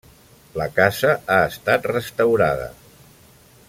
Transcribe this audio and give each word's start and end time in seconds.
La 0.59 0.65
casa 0.79 1.11
ha 1.33 1.37
estat 1.51 1.87
restaurada. 1.93 2.69